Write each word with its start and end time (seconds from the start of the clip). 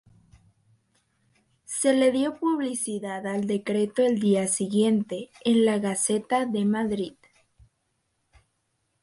Se 1.73 1.93
le 1.93 2.11
dio 2.11 2.33
publicidad 2.39 3.27
al 3.27 3.45
decreto 3.45 4.01
el 4.01 4.19
día 4.19 4.47
siguiente, 4.47 5.29
en 5.45 5.63
la 5.63 5.77
Gaceta 5.77 6.47
de 6.47 6.65
Madrid. 6.65 7.13